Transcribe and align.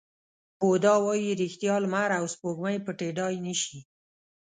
بودا 0.59 0.93
وایي 1.05 1.31
ریښتیا، 1.41 1.75
لمر 1.83 2.09
او 2.19 2.25
سپوږمۍ 2.33 2.77
پټېدای 2.85 3.35
نه 3.45 3.53
شي. 3.61 3.79